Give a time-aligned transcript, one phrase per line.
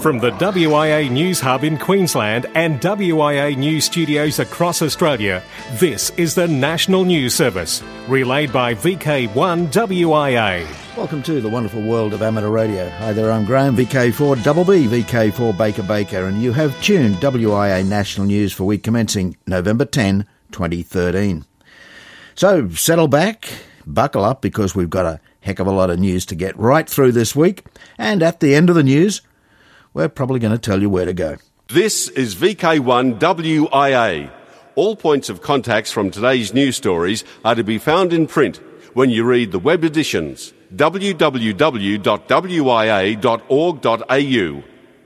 [0.00, 5.42] From the WIA News Hub in Queensland and WIA News studios across Australia,
[5.72, 10.66] this is the National News Service, relayed by VK1 WIA.
[10.96, 12.88] Welcome to the wonderful world of amateur radio.
[12.88, 17.86] Hi there, I'm Graham, VK4 Double B, VK4 Baker Baker, and you have tuned WIA
[17.86, 21.44] National News for week commencing November 10, 2013.
[22.36, 23.50] So settle back,
[23.86, 26.88] buckle up, because we've got a heck of a lot of news to get right
[26.88, 27.64] through this week,
[27.98, 29.20] and at the end of the news,
[29.92, 31.36] we're probably going to tell you where to go.
[31.68, 34.30] This is VK1 WIA.
[34.74, 38.60] All points of contacts from today's news stories are to be found in print
[38.94, 41.12] when you read the web editions www.wia.org.au.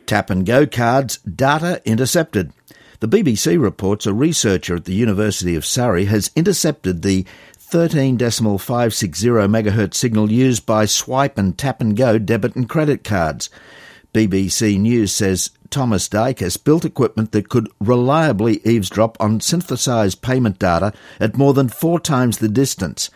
[0.07, 2.53] Tap and go cards, data intercepted.
[3.01, 7.25] The BBC reports a researcher at the University of Surrey has intercepted the
[7.71, 13.49] 13.560 MHz signal used by swipe and tap and go debit and credit cards.
[14.15, 20.93] BBC News says Thomas Diakos built equipment that could reliably eavesdrop on synthesized payment data
[21.19, 23.11] at more than four times the distance.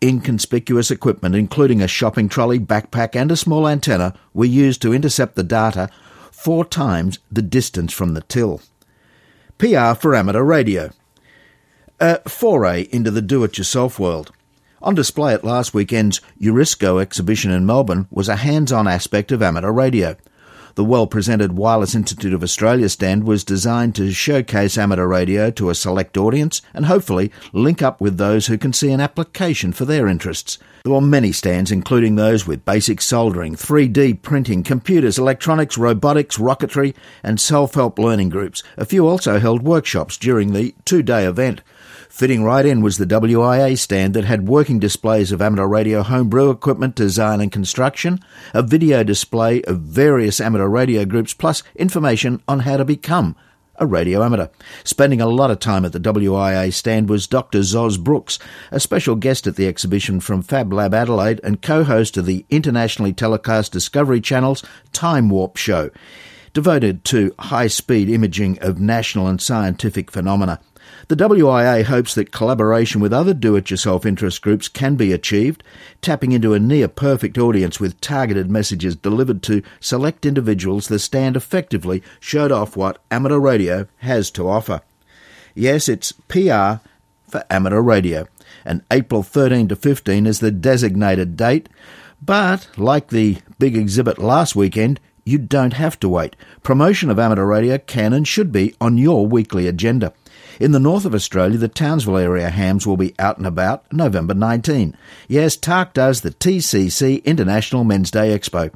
[0.00, 5.34] Inconspicuous equipment, including a shopping trolley, backpack, and a small antenna, were used to intercept
[5.34, 5.90] the data
[6.30, 8.60] four times the distance from the till.
[9.58, 10.90] PR for amateur radio.
[11.98, 14.30] A foray into the do it yourself world.
[14.80, 19.42] On display at last weekend's Eurisco exhibition in Melbourne was a hands on aspect of
[19.42, 20.16] amateur radio.
[20.76, 25.70] The well presented Wireless Institute of Australia stand was designed to showcase amateur radio to
[25.70, 29.86] a select audience and hopefully link up with those who can see an application for
[29.86, 30.58] their interests.
[30.84, 36.94] There were many stands, including those with basic soldering, 3D printing, computers, electronics, robotics, rocketry,
[37.22, 38.62] and self help learning groups.
[38.76, 41.62] A few also held workshops during the two day event.
[42.16, 46.48] Fitting right in was the WIA stand that had working displays of amateur radio homebrew
[46.48, 48.20] equipment design and construction,
[48.54, 53.36] a video display of various amateur radio groups, plus information on how to become
[53.74, 54.48] a radio amateur.
[54.82, 57.58] Spending a lot of time at the WIA stand was Dr.
[57.58, 58.38] Zoz Brooks,
[58.70, 63.12] a special guest at the exhibition from Fab Lab Adelaide and co-host of the internationally
[63.12, 65.90] telecast Discovery Channel's Time Warp show,
[66.54, 70.58] devoted to high-speed imaging of national and scientific phenomena.
[71.08, 75.62] The WIA hopes that collaboration with other do it yourself interest groups can be achieved,
[76.02, 80.88] tapping into a near perfect audience with targeted messages delivered to select individuals.
[80.88, 84.80] that stand effectively showed off what amateur radio has to offer.
[85.54, 86.82] Yes, it's PR
[87.28, 88.26] for amateur radio,
[88.64, 91.68] and April 13 to 15 is the designated date.
[92.20, 96.34] But, like the big exhibit last weekend, you don't have to wait.
[96.64, 100.12] Promotion of amateur radio can and should be on your weekly agenda.
[100.58, 104.32] In the north of Australia, the Townsville area hams will be out and about November
[104.32, 104.96] 19.
[105.28, 108.72] Yes, TARC does the TCC International Men's Day Expo.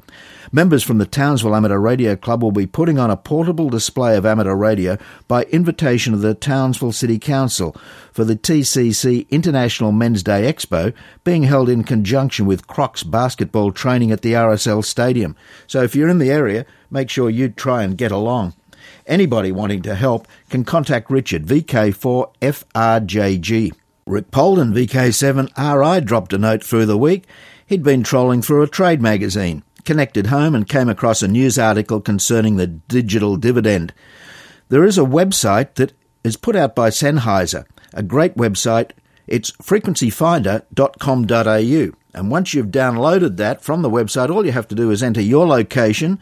[0.51, 4.27] Members from the Townsville Amateur Radio Club will be putting on a portable display of
[4.27, 7.75] amateur radio by invitation of the Townsville City Council
[8.11, 10.93] for the TCC International Men's Day Expo
[11.23, 15.35] being held in conjunction with Crocs basketball training at the RSL Stadium.
[15.65, 18.53] So if you're in the area, make sure you try and get along.
[19.11, 23.73] Anybody wanting to help can contact Richard, VK4FRJG.
[24.05, 27.27] Rick Polden, VK7RI, dropped a note through the week.
[27.65, 31.99] He'd been trolling through a trade magazine, connected home, and came across a news article
[31.99, 33.93] concerning the digital dividend.
[34.69, 35.91] There is a website that
[36.23, 38.91] is put out by Sennheiser, a great website.
[39.27, 41.97] It's frequencyfinder.com.au.
[42.13, 45.19] And once you've downloaded that from the website, all you have to do is enter
[45.19, 46.17] your location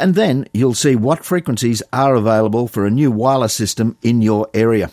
[0.00, 4.48] and then you'll see what frequencies are available for a new wireless system in your
[4.54, 4.90] area.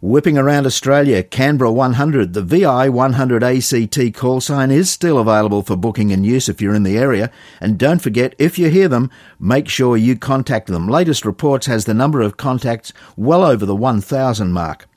[0.00, 5.76] Whipping around Australia, Canberra 100, the VI 100 ACT call sign is still available for
[5.76, 7.30] booking and use if you're in the area.
[7.60, 10.88] And don't forget, if you hear them, make sure you contact them.
[10.88, 14.88] Latest reports has the number of contacts well over the 1,000 mark.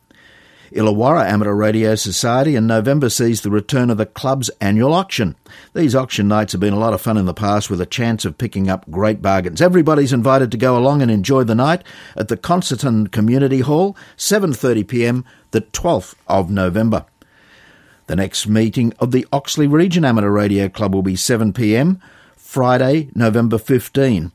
[0.76, 5.38] Illawarra Amateur Radio Society in November sees the return of the club's annual auction.
[5.74, 8.26] These auction nights have been a lot of fun in the past with a chance
[8.26, 9.62] of picking up great bargains.
[9.62, 11.82] Everybody's invited to go along and enjoy the night
[12.18, 17.06] at the Concerton Community Hall, 7.30pm, the 12th of November.
[18.08, 22.02] The next meeting of the Oxley Region Amateur Radio Club will be 7pm,
[22.36, 24.34] Friday, November 15.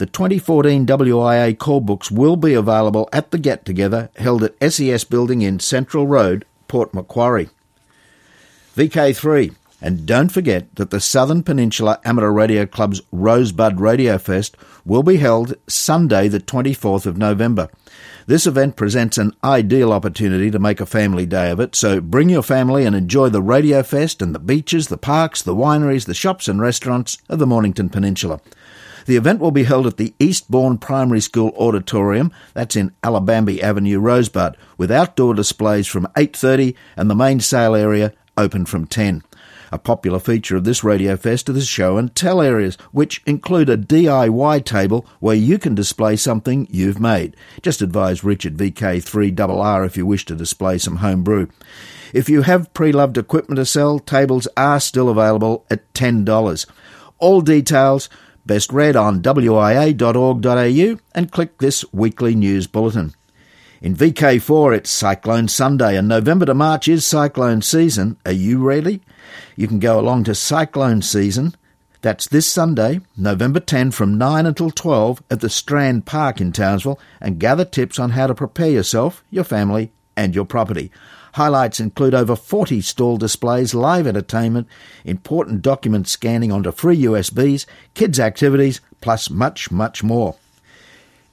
[0.00, 5.04] The 2014 WIA call books will be available at the get together held at SES
[5.04, 7.50] Building in Central Road, Port Macquarie.
[8.78, 9.54] VK3.
[9.82, 14.56] And don't forget that the Southern Peninsula Amateur Radio Club's Rosebud Radio Fest
[14.86, 17.68] will be held Sunday, the 24th of November.
[18.26, 22.30] This event presents an ideal opportunity to make a family day of it, so bring
[22.30, 26.14] your family and enjoy the Radio Fest and the beaches, the parks, the wineries, the
[26.14, 28.40] shops and restaurants of the Mornington Peninsula.
[29.06, 33.98] The event will be held at the Eastbourne Primary School Auditorium, that's in Allambambi Avenue,
[33.98, 39.22] Rosebud, with outdoor displays from 8.30 and the main sale area open from 10.
[39.72, 43.68] A popular feature of this Radio Fest are the show and tell areas, which include
[43.68, 47.36] a DIY table where you can display something you've made.
[47.62, 51.48] Just advise Richard VK3RR if you wish to display some home brew.
[52.12, 56.66] If you have pre-loved equipment to sell, tables are still available at $10.
[57.18, 58.08] All details
[58.50, 63.14] best read on wia.org.au and click this weekly news bulletin.
[63.80, 68.16] In VK4, it's Cyclone Sunday, and November to March is cyclone season.
[68.26, 69.02] Are you ready?
[69.54, 71.54] You can go along to Cyclone Season.
[72.00, 76.98] That's this Sunday, November 10 from 9 until 12 at the Strand Park in Townsville
[77.20, 80.90] and gather tips on how to prepare yourself, your family, and your property.
[81.34, 84.66] Highlights include over 40 stall displays, live entertainment,
[85.04, 90.36] important document scanning onto free USBs, kids' activities, plus much, much more.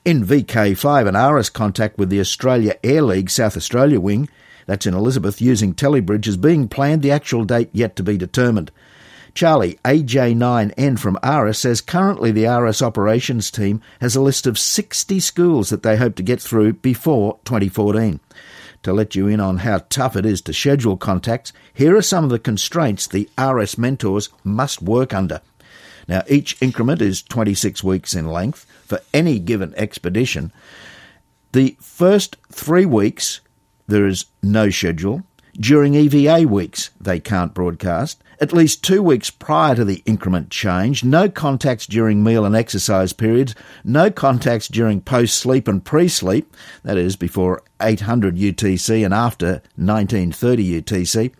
[0.06, 4.30] In VK5, an RS contact with the Australia Air League South Australia wing,
[4.66, 8.72] that's in Elizabeth, using Telebridge is being planned, the actual date yet to be determined.
[9.34, 15.20] Charlie AJ9N from ARISS says currently the ARISS operations team has a list of 60
[15.20, 18.20] schools that they hope to get through before 2014.
[18.88, 22.24] To let you in on how tough it is to schedule contacts, here are some
[22.24, 25.42] of the constraints the RS mentors must work under.
[26.08, 30.54] Now, each increment is 26 weeks in length for any given expedition.
[31.52, 33.42] The first three weeks,
[33.88, 35.24] there is no schedule.
[35.60, 38.24] During EVA weeks, they can't broadcast.
[38.40, 43.12] At least two weeks prior to the increment change, no contacts during meal and exercise
[43.12, 49.12] periods, no contacts during post sleep and pre sleep, that is, before 800 UTC and
[49.12, 51.34] after 1930 UTC,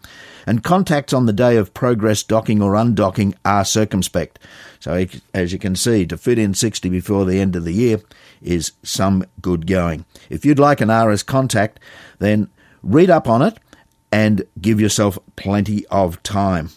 [0.48, 4.40] and contacts on the day of progress docking or undocking are circumspect.
[4.80, 5.06] So,
[5.36, 8.02] as you can see, to fit in 60 before the end of the year
[8.42, 10.06] is some good going.
[10.32, 11.80] If you'd like an ARISS contact,
[12.18, 12.50] then
[12.82, 13.60] read up on it
[14.12, 16.72] and give yourself plenty of time.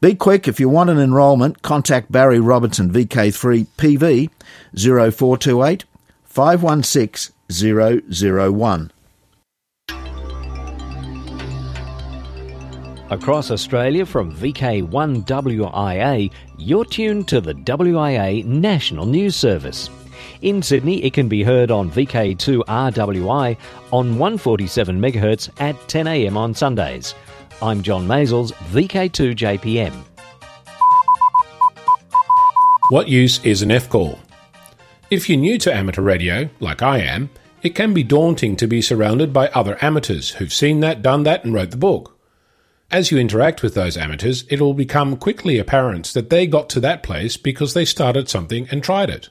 [0.00, 1.62] Be quick if you want an enrolment.
[1.62, 4.30] Contact Barry Robertson VK3 PV
[4.74, 5.84] 0428
[6.24, 8.92] 516 001.
[13.08, 19.88] Across Australia from VK1WIA, you're tuned to the WIA National News Service.
[20.42, 23.56] In Sydney, it can be heard on VK2RWI
[23.92, 27.14] on 147 MHz at 10am on Sundays.
[27.62, 29.92] I'm John Mazels, VK2JPM.
[32.88, 34.18] What use is an F call?
[35.10, 37.30] If you're new to amateur radio, like I am,
[37.62, 41.44] it can be daunting to be surrounded by other amateurs who've seen that, done that,
[41.44, 42.15] and wrote the book.
[42.90, 46.80] As you interact with those amateurs, it will become quickly apparent that they got to
[46.80, 49.28] that place because they started something and tried it.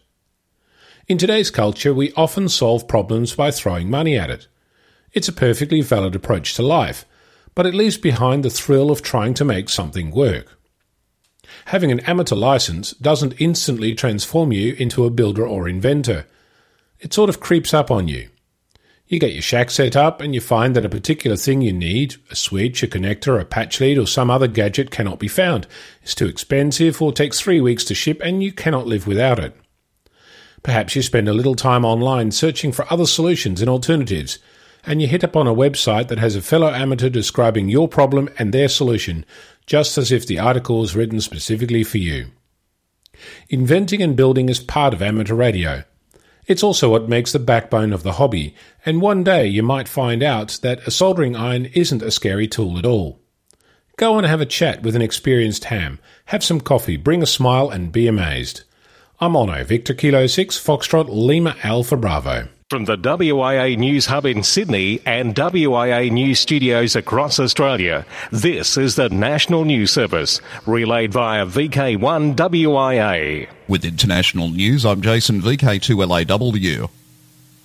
[1.08, 4.48] In today's culture, we often solve problems by throwing money at it.
[5.14, 7.06] It's a perfectly valid approach to life,
[7.54, 10.60] but it leaves behind the thrill of trying to make something work.
[11.66, 16.26] Having an amateur license doesn't instantly transform you into a builder or inventor.
[17.00, 18.30] It sort of creeps up on you.
[19.08, 22.16] You get your shack set up and you find that a particular thing you need,
[22.32, 25.68] a switch, a connector, a patch lead, or some other gadget cannot be found.
[26.02, 29.56] It's too expensive or takes three weeks to ship and you cannot live without it.
[30.64, 34.40] Perhaps you spend a little time online searching for other solutions and alternatives,
[34.84, 38.52] and you hit upon a website that has a fellow amateur describing your problem and
[38.52, 39.24] their solution,
[39.68, 42.32] just as if the article was written specifically for you.
[43.50, 45.84] Inventing and building is part of amateur radio.
[46.48, 48.54] It's also what makes the backbone of the hobby,
[48.86, 52.78] and one day you might find out that a soldering iron isn't a scary tool
[52.78, 53.20] at all.
[53.98, 57.70] Go and have a chat with an experienced ham, have some coffee, bring a smile,
[57.70, 58.64] and be amazed.
[59.20, 62.50] I'm Onno, Victor Kilo 6, Foxtrot, Lima Alpha Bravo.
[62.72, 68.96] From the WIA News Hub in Sydney and WIA News Studios across Australia, this is
[68.96, 73.48] the National News Service, relayed via VK1 WIA.
[73.68, 76.90] With international news, I'm Jason VK2LAW.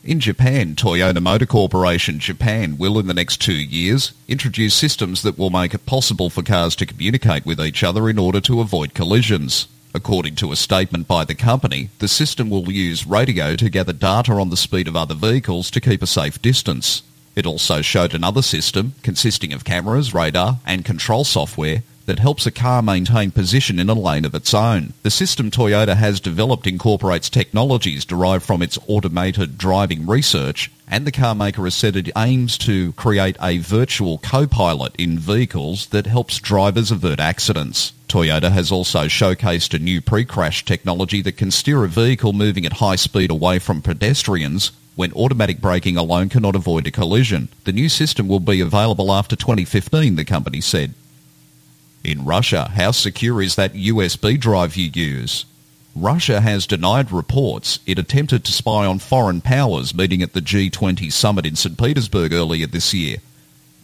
[0.05, 5.39] In Japan, Toyota Motor Corporation Japan will in the next two years introduce systems that
[5.39, 8.93] will make it possible for cars to communicate with each other in order to avoid
[8.93, 9.67] collisions.
[9.93, 14.33] According to a statement by the company, the system will use radio to gather data
[14.35, 17.03] on the speed of other vehicles to keep a safe distance.
[17.35, 22.51] It also showed another system consisting of cameras, radar, and control software that helps a
[22.51, 24.93] car maintain position in a lane of its own.
[25.05, 31.13] The system Toyota has developed incorporates technologies derived from its automated driving research, and the
[31.13, 36.41] car maker has said it aims to create a virtual co-pilot in vehicles that helps
[36.41, 37.93] drivers avert accidents.
[38.09, 42.83] Toyota has also showcased a new pre-crash technology that can steer a vehicle moving at
[42.83, 47.51] high speed away from pedestrians when automatic braking alone cannot avoid a collision.
[47.63, 50.95] The new system will be available after 2015, the company said.
[52.03, 55.45] In Russia, how secure is that USB drive you use?
[55.95, 61.13] Russia has denied reports it attempted to spy on foreign powers meeting at the G20
[61.13, 61.77] summit in St.
[61.77, 63.19] Petersburg earlier this year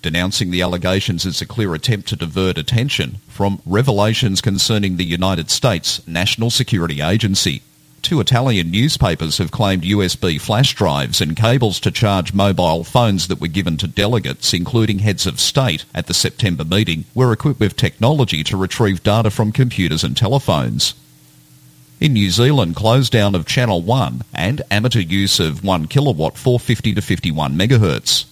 [0.07, 5.51] denouncing the allegations as a clear attempt to divert attention from revelations concerning the United
[5.51, 7.61] States National Security Agency.
[8.07, 13.41] Two Italian newspapers have claimed USB flash drives and cables to charge mobile phones that
[13.41, 17.75] were given to delegates, including heads of state, at the September meeting, were equipped with
[17.75, 20.95] technology to retrieve data from computers and telephones.
[21.99, 26.95] In New Zealand, close down of Channel 1 and amateur use of 1 kilowatt 450
[26.95, 28.27] to 51 megahertz.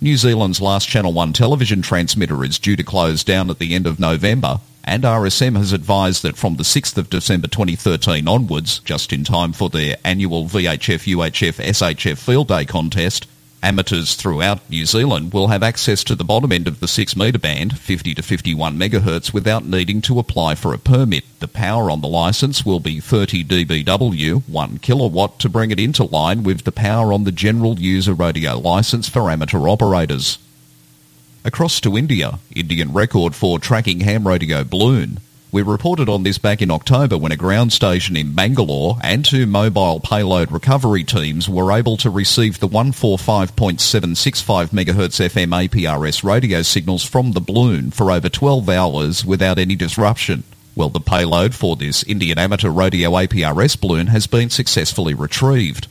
[0.00, 3.88] New Zealand's last Channel 1 television transmitter is due to close down at the end
[3.88, 9.12] of November, and RSM has advised that from the 6th of December 2013 onwards, just
[9.12, 13.26] in time for their annual VHF UHF SHF Field Day contest,
[13.62, 17.38] Amateurs throughout New Zealand will have access to the bottom end of the 6 metre
[17.38, 21.24] band, 50 to 51 MHz, without needing to apply for a permit.
[21.40, 26.04] The power on the licence will be 30 dBW, 1 kilowatt, to bring it into
[26.04, 30.38] line with the power on the general user radio licence for amateur operators.
[31.44, 35.20] Across to India, Indian record for tracking ham radio balloon.
[35.50, 39.46] We reported on this back in October when a ground station in Bangalore and two
[39.46, 47.04] mobile payload recovery teams were able to receive the 145.765 MHz FM APRS radio signals
[47.04, 50.42] from the balloon for over 12 hours without any disruption.
[50.74, 55.86] Well, the payload for this Indian amateur radio APRS balloon has been successfully retrieved.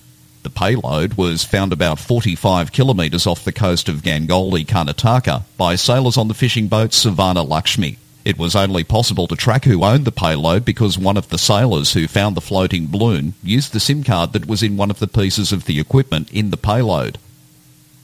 [0.47, 6.15] The payload was found about 45 kilometres off the coast of Gangoli, Karnataka by sailors
[6.15, 7.97] on the fishing boat Savannah Lakshmi.
[8.23, 11.91] It was only possible to track who owned the payload because one of the sailors
[11.91, 15.07] who found the floating balloon used the SIM card that was in one of the
[15.09, 17.17] pieces of the equipment in the payload.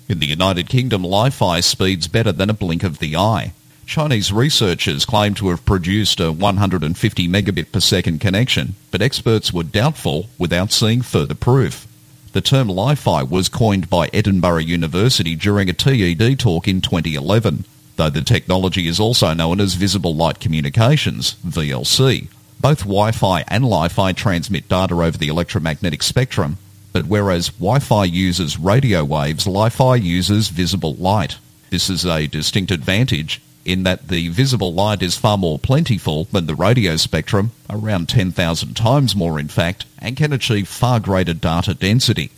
[0.09, 3.53] In the United Kingdom, Wi-Fi speeds better than a blink of the eye.
[3.85, 9.63] Chinese researchers claim to have produced a 150 megabit per second connection, but experts were
[9.63, 11.88] doubtful without seeing further proof.
[12.33, 18.09] The term Li-Fi was coined by Edinburgh University during a TED talk in 2011 though
[18.09, 22.27] the technology is also known as Visible Light Communications, VLC.
[22.59, 26.57] Both Wi-Fi and Li-Fi transmit data over the electromagnetic spectrum,
[26.91, 31.37] but whereas Wi-Fi uses radio waves, Li-Fi uses visible light.
[31.69, 36.48] This is a distinct advantage in that the visible light is far more plentiful than
[36.48, 41.74] the radio spectrum, around 10,000 times more in fact, and can achieve far greater data
[41.74, 42.32] density.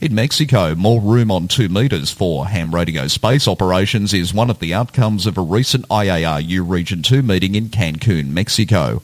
[0.00, 4.58] In Mexico, more room on 2 metres for ham radio space operations is one of
[4.58, 9.02] the outcomes of a recent IARU Region 2 meeting in Cancun, Mexico.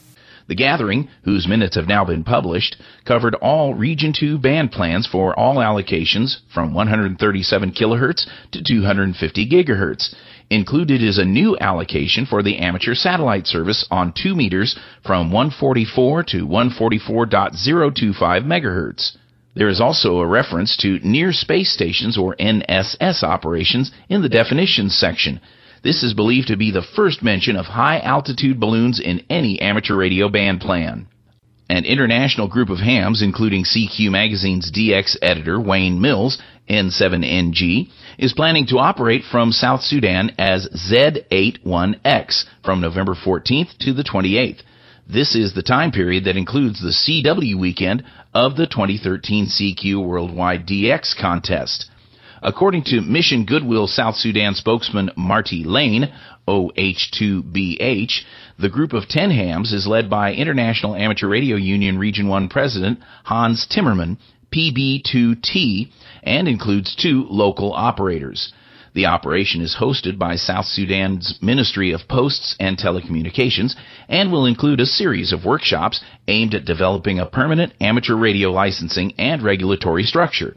[0.49, 5.39] The gathering, whose minutes have now been published, covered all Region 2 band plans for
[5.39, 10.15] all allocations from 137 kHz to 250 GHz.
[10.51, 16.23] Included is a new allocation for the amateur satellite service on 2 meters from 144
[16.23, 18.15] to 144.025
[18.47, 19.17] MHz.
[19.55, 24.97] There is also a reference to near space stations or NSS operations in the definitions
[24.97, 25.41] section.
[25.83, 29.97] This is believed to be the first mention of high altitude balloons in any amateur
[29.97, 31.09] radio band plan.
[31.71, 38.67] An international group of hams, including CQ Magazine's DX editor Wayne Mills, N7NG, is planning
[38.69, 44.63] to operate from South Sudan as Z81X from November 14th to the 28th.
[45.07, 48.03] This is the time period that includes the CW weekend
[48.35, 51.91] of the 2013 CQ Worldwide DX contest.
[52.43, 56.13] According to Mission Goodwill South Sudan spokesman Martti Laine,
[56.47, 58.21] OH2BH.
[58.61, 62.99] The group of 10 hams is led by International Amateur Radio Union Region 1 President
[63.23, 64.17] Hans Timmerman,
[64.53, 65.93] PB2T,
[66.25, 68.53] and includes two local operators.
[68.95, 73.77] The operation is hosted by South Sudan's Ministry of Posts and Telecommunications
[74.09, 79.13] and will include a series of workshops aimed at developing a permanent amateur radio licensing
[79.19, 80.57] and regulatory structure.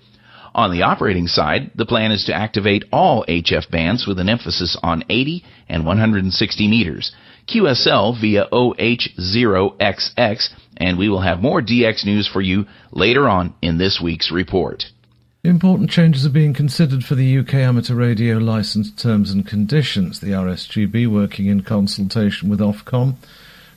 [0.55, 4.75] On the operating side, the plan is to activate all HF bands with an emphasis
[4.81, 7.12] on 80 and 160 meters,
[7.51, 13.77] QSL via OH0XX, and we will have more DX news for you later on in
[13.77, 14.86] this week's report.
[15.43, 20.22] Important changes are being considered for the UK amateur radio licence terms and conditions.
[20.22, 23.15] The RSGB, working in consultation with Ofcom,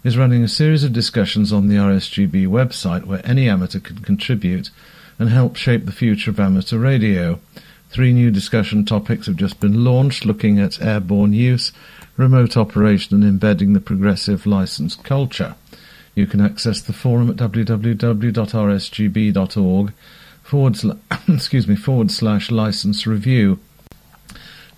[0.04, 4.71] is running a series of discussions on the RSGB website where any amateur can contribute
[5.19, 7.40] and help shape the future of amateur radio.
[7.88, 11.73] Three new discussion topics have just been launched looking at airborne use,
[12.16, 15.54] remote operation and embedding the progressive licence culture.
[16.14, 18.33] You can access the forum at www.rsgb.org
[20.42, 20.92] forward sl-
[21.28, 23.59] excuse me forward slash license review.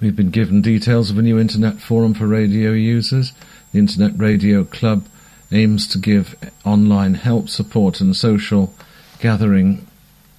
[0.01, 3.33] We've been given details of a new internet forum for radio users.
[3.73, 5.07] The Internet Radio Club
[5.53, 8.75] aims to give online help, support, and social
[9.19, 9.87] gathering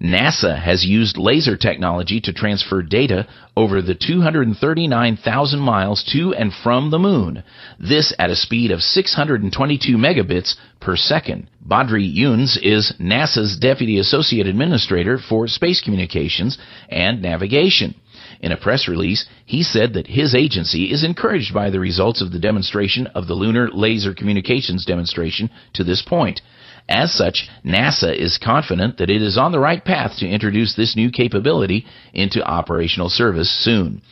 [0.00, 6.90] NASA has used laser technology to transfer data over the 239,000 miles to and from
[6.90, 7.42] the moon.
[7.78, 11.48] This at a speed of 622 megabits per second.
[11.66, 16.56] Badri Younes is NASA's Deputy Associate Administrator for Space Communications
[16.88, 17.94] and Navigation.
[18.40, 22.32] In a press release, he said that his agency is encouraged by the results of
[22.32, 26.40] the demonstration of the Lunar Laser Communications demonstration to this point.
[26.88, 30.96] As such, NASA is confident that it is on the right path to introduce this
[30.96, 34.02] new capability into operational service soon.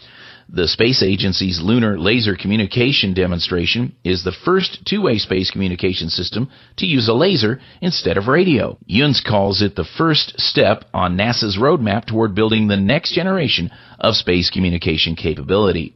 [0.50, 6.48] The space agency's lunar laser communication demonstration is the first two-way space communication system
[6.78, 8.78] to use a laser instead of radio.
[8.88, 14.14] Younes calls it the first step on NASA's roadmap toward building the next generation of
[14.16, 15.92] space communication capability.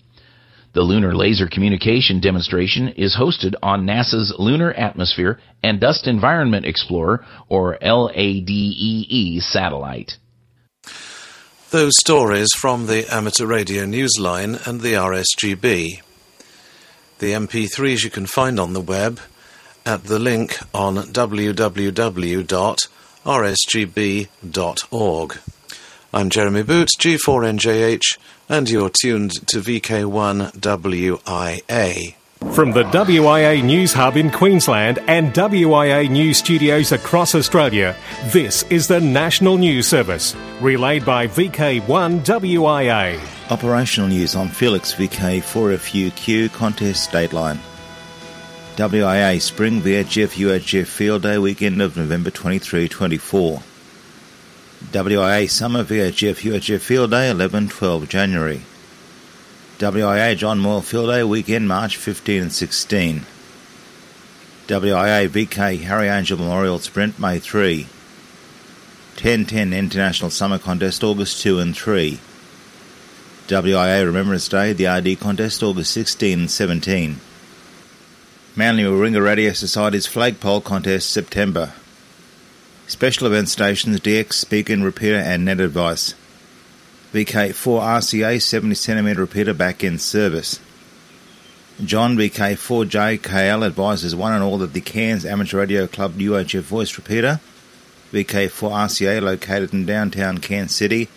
[0.74, 7.26] The Lunar Laser Communication demonstration is hosted on NASA's Lunar Atmosphere and Dust Environment Explorer,
[7.50, 10.16] or LADEE, satellite.
[11.70, 16.00] Those stories from the Amateur Radio Newsline and the RSGB.
[17.18, 19.20] The MP3s you can find on the web
[19.84, 21.98] at the link on www.rsgb.org.
[26.14, 28.18] I'm Jeremy Boots, G4NJH,
[28.52, 32.14] and you're tuned to VK1WIA.
[32.52, 38.88] From the WIA News Hub in Queensland and WIA News Studios across Australia, this is
[38.88, 43.18] the National News Service, relayed by VK1WIA.
[43.50, 47.56] Operational news on Felix VK4FUQ contest dateline.
[48.76, 53.62] WIA Spring VHF UHF Field Day weekend of November 23 24.
[54.90, 58.62] WIA Summer VHF UHF Field Day 11 12 January.
[59.78, 63.24] WIA John Moore Field Day weekend March 15 and 16.
[64.66, 67.84] WIA VK Harry Angel Memorial Sprint May 3.
[69.14, 72.18] 1010 International Summer Contest August 2 and 3.
[73.46, 77.20] WIA Remembrance Day the RD Contest August 16 and 17.
[78.56, 81.72] Manly Warringah Radio Society's Flagpole Contest September.
[82.92, 86.12] Special event stations DX Speaker and Repeater and Net Advice.
[87.14, 90.60] VK4 RCA 70cm repeater back in service.
[91.82, 97.40] John VK4JKL advises one and all that the Cairns Amateur Radio Club UHF voice repeater,
[98.12, 101.08] VK4 RCA located in downtown Cairns City,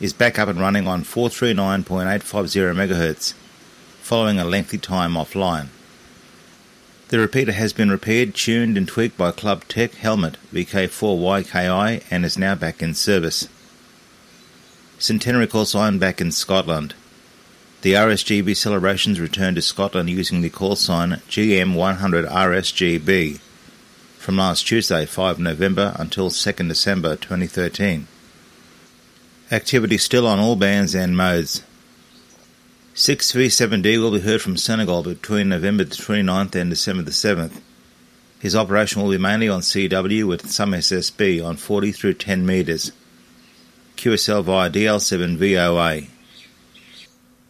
[0.00, 3.34] is back up and running on 439.850 MHz,
[4.00, 5.68] following a lengthy time offline.
[7.12, 12.38] The repeater has been repaired, tuned and tweaked by Club Tech Helmut VK4YKI and is
[12.38, 13.48] now back in service.
[14.98, 16.94] Centenary call sign back in Scotland.
[17.82, 23.40] The RSGB celebrations returned to Scotland using the call sign GM100RSGB
[24.16, 28.06] from last Tuesday, 5 November until 2nd December 2013.
[29.50, 31.62] Activity still on all bands and modes.
[32.94, 37.58] 6V7D will be heard from Senegal between November the 29th and December the 7th.
[38.38, 42.92] His operation will be mainly on CW with some SSB on 40 through 10 metres.
[43.96, 46.02] QSL via DL7 VOA.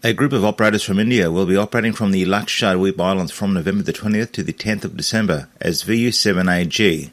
[0.05, 3.83] A group of operators from India will be operating from the Lakshadweep Islands from November
[3.83, 7.11] the 20th to the 10th of December as VU7AG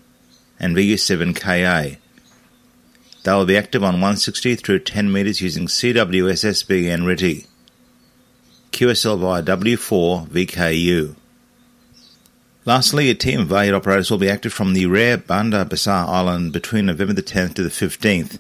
[0.60, 1.98] and VU7KA.
[3.24, 7.49] They will be active on 160 through 10 metres using CWSSB and RTTY.
[8.72, 11.16] QSL via W4 VKU.
[12.66, 16.54] Lastly, a team of valued operators will be active from the rare Bandar Bassar Island
[16.54, 18.38] between November the 10th to the 15th.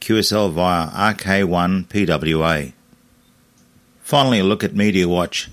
[0.00, 2.74] QSL via RK1PWA.
[4.02, 5.48] Finally, a look at Media Watch.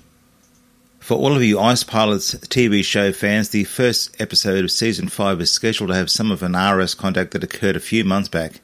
[1.00, 5.40] For all of you Ice Pilots TV show fans, the first episode of Season 5
[5.40, 8.60] is scheduled to have some of an RS contact that occurred a few months back.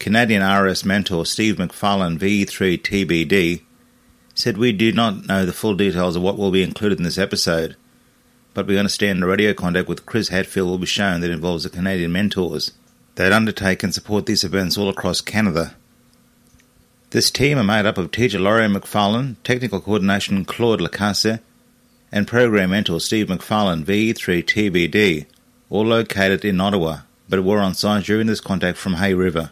[0.00, 3.62] Canadian RS mentor Steve McFarlane, VE3 TBD,
[4.34, 7.18] said we do not know the full details of what will be included in this
[7.18, 7.76] episode,
[8.54, 11.70] but we understand the radio contact with Chris Hadfield will be shown that involves the
[11.70, 12.72] Canadian mentors
[13.14, 15.74] that undertake and support these events all across Canada.
[17.10, 21.40] This team are made up of teacher Laurie McFarlane, technical coordination Claude Lacasse,
[22.12, 25.26] and program mentor Steve McFarlane, VE3 TBD,
[25.70, 29.50] all located in Ottawa, but were on site during this contact from Hay River.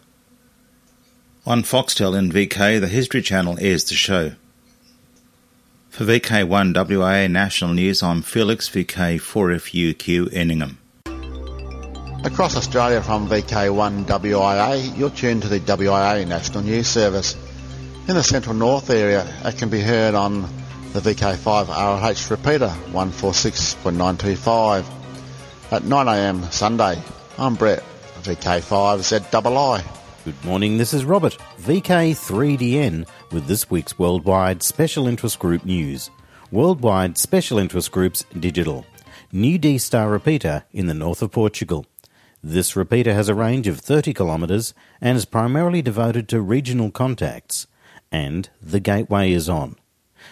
[1.45, 4.33] On Foxtel in VK, the History Channel airs the show.
[5.97, 10.77] For VK1 WIA National News, I'm Felix VK4FUQ Enningham.
[12.23, 17.35] Across Australia from VK1 WIA, you're tuned to the WIA National News Service.
[18.09, 20.43] In the central north area, it can be heard on
[20.93, 24.85] the VK5 RLH repeater 146.925
[25.73, 27.01] at 9am Sunday.
[27.39, 27.83] I'm Brett,
[28.21, 29.83] VK5ZII.
[30.27, 36.11] Good morning, this is Robert, VK3DN, with this week's Worldwide Special Interest Group news.
[36.51, 38.87] Worldwide Special Interest Groups Digital.
[39.33, 41.87] New D Star repeater in the north of Portugal.
[42.43, 47.67] This repeater has a range of 30 kilometres and is primarily devoted to regional contacts.
[48.13, 49.77] And the gateway is on.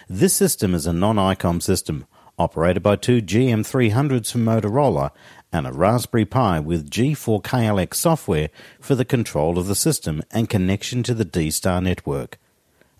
[0.07, 2.05] This system is a non ICOM system
[2.37, 5.11] operated by two GM300s from Motorola
[5.51, 11.03] and a Raspberry Pi with G4KLX software for the control of the system and connection
[11.03, 12.37] to the D-Star network.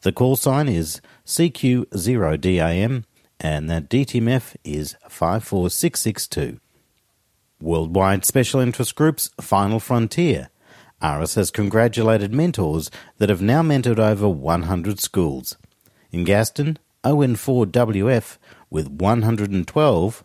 [0.06, 3.06] The call sign is CQ0DAM
[3.40, 6.60] and the DTMF is 54662.
[7.60, 10.52] Worldwide Special Interest Groups Final Frontier.
[11.02, 15.58] ARISS has congratulated mentors that have now mentored over 100 schools.
[16.12, 18.38] In Gaston, ON4WF
[18.70, 20.24] with 112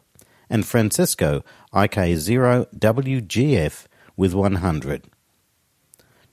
[0.51, 5.05] and Francisco IK0WGF with 100.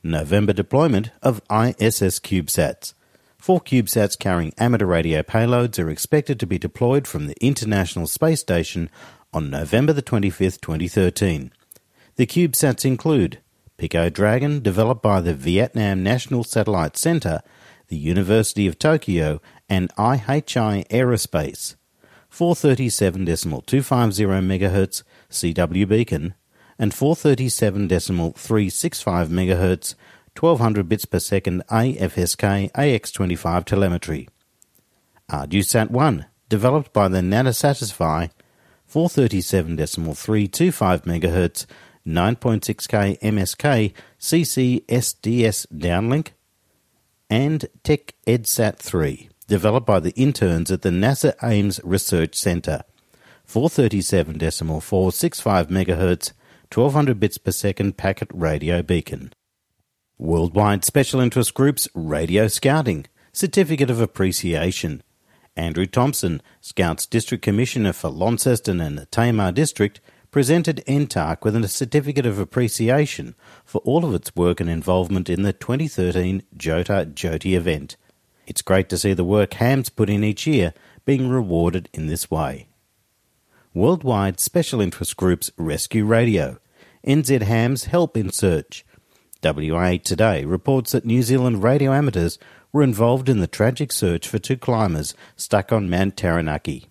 [0.04, 2.94] November deployment of ISS CubeSats.
[3.38, 8.42] Four CubeSats carrying amateur radio payloads are expected to be deployed from the International Space
[8.42, 8.90] Station
[9.32, 11.54] on November the 25th, 2013.
[12.16, 13.40] The CubeSats include
[13.78, 17.42] Pico Dragon, developed by the Vietnam National Satellite Center,
[17.90, 21.76] the University of Tokyo, and IHI Aerospace.
[22.32, 26.34] 437.250 MHz CW beacon
[26.80, 29.96] and 437.365 MHz
[30.38, 34.30] 1200 bits per second AFSK AX25 telemetry.
[35.30, 38.30] ArduSat 1, developed by the NanoSatisfy
[38.90, 41.66] 437.325 MHz
[42.08, 46.30] 9.6K MSK CCSDS downlink
[47.30, 52.84] and Tech EdSat 3 developed by the interns at the NASA Ames Research Center.
[53.48, 56.32] 437.465 MHz,
[56.74, 59.34] 1200 bits per second packet radio beacon.
[60.20, 65.04] Worldwide Special Interest Groups Radio Scouting, Certificate of Appreciation.
[65.56, 70.02] Andrew Thompson, Scouts District Commissioner for Launceston and Tamar District,
[70.32, 75.44] presented NTARC with a Certificate of Appreciation for all of its work and involvement in
[75.44, 77.96] the 2013 Jota Joti event.
[78.48, 80.74] It's great to see the work HAMS put in each year
[81.06, 82.70] being rewarded in this way.
[83.76, 86.58] Worldwide Special Interest Groups Rescue Radio,
[87.06, 88.84] NZ HAMS Help in Search.
[89.44, 92.40] WA Today reports that New Zealand radio amateurs
[92.72, 96.88] were involved in the tragic search for two climbers stuck on Mount Taranaki.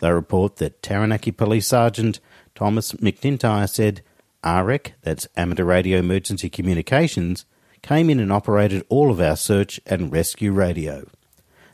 [0.00, 2.20] They report that Taranaki Police Sergeant
[2.54, 4.02] Thomas McIntyre said,
[4.42, 7.44] AREC, that's Amateur Radio Emergency Communications,
[7.82, 11.08] came in and operated all of our search and rescue radio.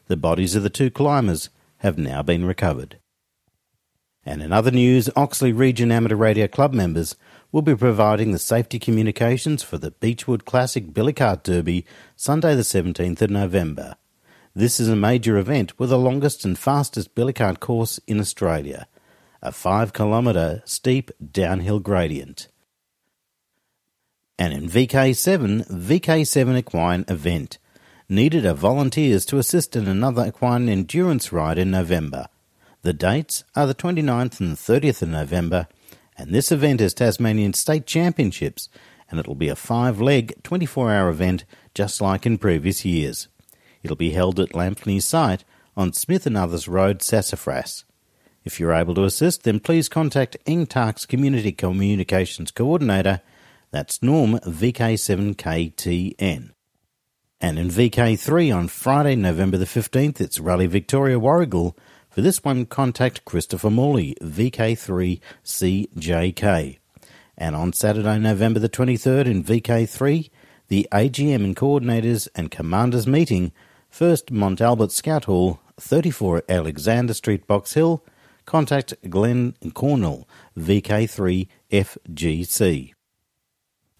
[0.06, 2.98] The bodies of the two climbers have now been recovered.
[4.28, 7.16] And in other news, Oxley Region Amateur Radio Club members
[7.50, 13.22] will be providing the safety communications for the Beechwood Classic Billy-Cart Derby Sunday the 17th
[13.22, 13.96] of November.
[14.54, 18.86] This is a major event with the longest and fastest billy-cart course in Australia,
[19.40, 22.48] a 5 kilometre steep downhill gradient.
[24.38, 27.56] And in VK7, VK7 Equine event
[28.10, 32.26] needed a volunteers to assist in another equine endurance ride in November.
[32.82, 35.66] The dates are the 29th and 30th of November,
[36.16, 38.68] and this event is Tasmanian State Championships,
[39.10, 43.26] and it'll be a five leg, 24 hour event just like in previous years.
[43.82, 45.42] It'll be held at Lamphey site
[45.76, 47.84] on Smith and Others Road, Sassafras.
[48.44, 53.22] If you're able to assist, then please contact NTARC's Community Communications Coordinator,
[53.70, 56.50] that's Norm VK7KTN.
[57.40, 61.76] And in VK3 on Friday, November the 15th, it's Rally Victoria Warragul
[62.18, 66.78] for this one, contact Christopher Morley, VK3CJK.
[67.36, 70.28] And on Saturday, November the 23rd in VK3,
[70.66, 73.52] the AGM and Coordinators and Commanders meeting,
[73.88, 78.04] first Mont Albert Scout Hall, 34 Alexander Street, Box Hill.
[78.46, 80.26] Contact Glenn Cornell,
[80.58, 82.94] VK3FGC.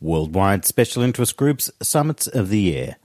[0.00, 2.96] Worldwide Special Interest Groups Summits on the Air.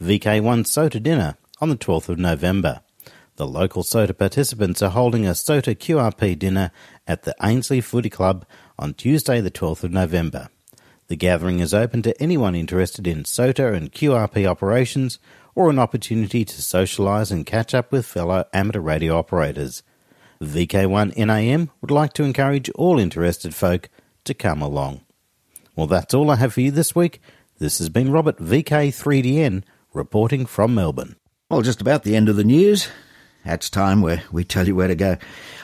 [0.00, 2.82] VK1 SOTA Dinner on the 12th of November.
[3.40, 6.70] The local SOTA participants are holding a SOTA QRP dinner
[7.06, 8.44] at the Ainslie Footy Club
[8.78, 10.50] on Tuesday, the 12th of November.
[11.06, 15.18] The gathering is open to anyone interested in SOTA and QRP operations
[15.54, 19.82] or an opportunity to socialise and catch up with fellow amateur radio operators.
[20.42, 23.88] VK1 NAM would like to encourage all interested folk
[24.24, 25.00] to come along.
[25.74, 27.22] Well, that's all I have for you this week.
[27.58, 29.62] This has been Robert VK3DN
[29.94, 31.16] reporting from Melbourne.
[31.48, 32.90] Well, just about the end of the news.
[33.44, 35.16] That's time where we tell you where to go.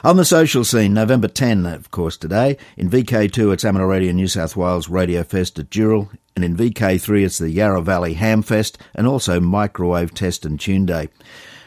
[0.03, 2.57] On the social scene, November 10, of course, today.
[2.77, 6.09] In VK2, it's Amateur Radio New South Wales Radio Fest at Dural.
[6.35, 10.87] And in VK3, it's the Yarra Valley Ham Fest and also Microwave Test and Tune
[10.87, 11.09] Day.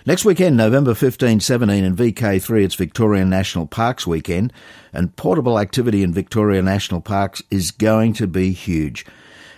[0.06, 4.52] Next weekend, November 15, 17 in VK3, it's Victorian National Parks weekend.
[4.92, 9.06] And portable activity in Victoria National Parks is going to be huge.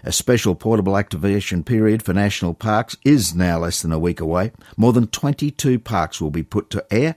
[0.04, 4.52] A special portable activation period for national parks is now less than a week away.
[4.76, 7.16] More than 22 parks will be put to air.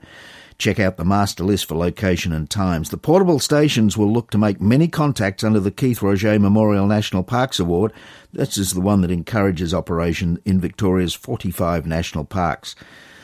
[0.59, 2.90] Check out the master list for location and times.
[2.90, 7.23] The portable stations will look to make many contacts under the Keith Roget Memorial National
[7.23, 7.92] Parks Award.
[8.33, 12.77] This is the one that encourages operation in Victoria's 45 national parks.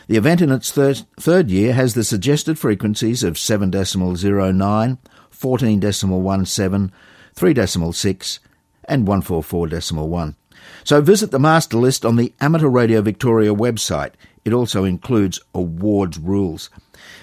[0.09, 4.99] The event in its thir- third year has the suggested frequencies of 7.09,
[5.31, 6.91] 14.17,
[7.37, 8.39] 3.6,
[8.91, 10.35] and 144.1.
[10.85, 14.13] So visit the master list on the Amateur Radio Victoria website.
[14.45, 16.69] It also includes awards rules.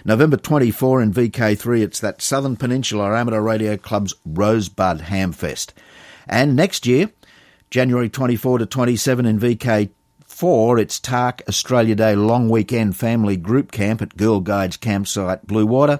[0.06, 5.73] November 24 in VK3, it's that Southern Peninsula Amateur Radio Club's Rosebud Hamfest.
[6.27, 7.12] And next year,
[7.69, 14.01] January 24 to 27 in VK4, it's TARC Australia Day Long Weekend Family Group Camp
[14.01, 15.99] at Girl Guides Campsite Blue Water.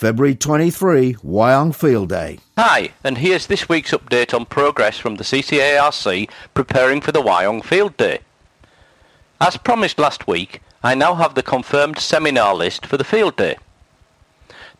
[0.00, 2.38] February 23, Wyong Field Day.
[2.56, 7.62] Hi, and here's this week's update on progress from the CCARC preparing for the Wyong
[7.62, 8.20] Field Day.
[9.42, 13.58] As promised last week, I now have the confirmed seminar list for the field day.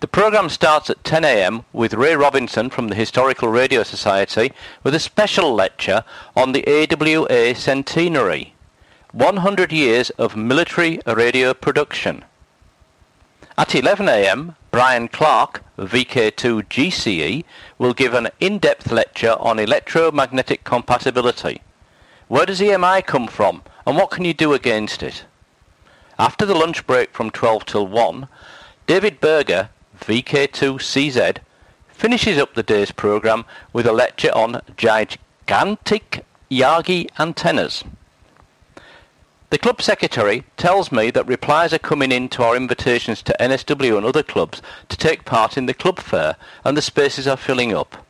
[0.01, 4.53] The programme starts at 10am with Ray Robinson from the Historical Radio Society
[4.83, 6.03] with a special lecture
[6.35, 8.55] on the AWA centenary,
[9.13, 12.25] 100 years of military radio production.
[13.59, 17.45] At 11am, Brian Clark, VK2 GCE,
[17.79, 21.61] will give an in-depth lecture on electromagnetic compatibility.
[22.29, 25.25] Where does EMI come from and what can you do against it?
[26.21, 28.29] After the lunch break from 12 till 1,
[28.87, 31.39] David Berger, VK2CZ,
[31.89, 37.83] finishes up the day's programme with a lecture on gigantic Yagi antennas.
[39.51, 43.97] The club secretary tells me that replies are coming in to our invitations to NSW
[43.97, 47.75] and other clubs to take part in the club fair and the spaces are filling
[47.75, 48.07] up.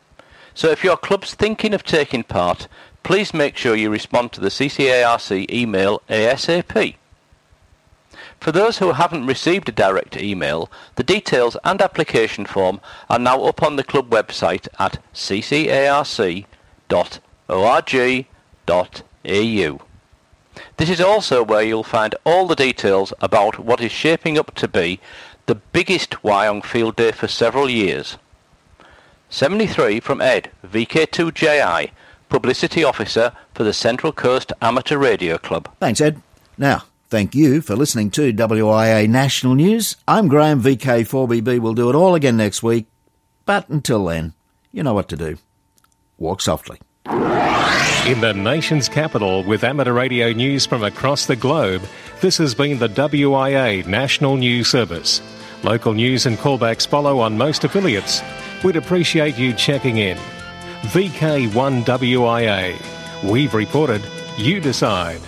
[0.53, 2.69] So if your club's thinking of taking part,
[3.03, 6.97] please make sure you respond to the CCARC email ASAP.
[8.39, 13.45] For those who haven't received a direct email, the details and application form are now
[13.45, 16.47] up on the club website at ccarc.org.au.
[20.77, 24.69] This is also where you'll find all the details about what is shaping up to
[24.69, 25.01] be
[25.47, 28.17] the biggest Wyong Field Day for several years.
[29.29, 31.91] 73 from Ed, VK2JI,
[32.29, 35.69] Publicity Officer for the Central Coast Amateur Radio Club.
[35.81, 36.23] Thanks, Ed.
[36.57, 39.97] Now, Thank you for listening to WIA National News.
[40.07, 41.59] I'm Graham VK4BB.
[41.59, 42.87] We'll do it all again next week.
[43.45, 44.33] But until then,
[44.71, 45.37] you know what to do.
[46.19, 46.79] Walk softly.
[48.07, 51.83] In the nation's capital, with amateur radio news from across the globe,
[52.23, 55.21] this has been the WIA National News Service.
[55.63, 58.23] Local news and callbacks follow on most affiliates.
[58.65, 60.17] We'd appreciate you checking in.
[60.85, 62.75] VK1WIA.
[63.31, 64.03] We've reported,
[64.39, 65.21] you decide.